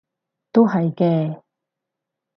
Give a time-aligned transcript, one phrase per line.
[0.51, 1.41] 都係嘅